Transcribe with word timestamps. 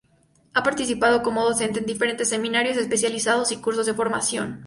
Ha 0.55 0.63
participado 0.63 1.21
como 1.21 1.43
docente 1.43 1.77
en 1.77 1.85
diferentes 1.85 2.27
seminarios 2.29 2.75
especializados 2.75 3.51
y 3.51 3.57
cursos 3.61 3.85
de 3.85 3.93
formación. 3.93 4.59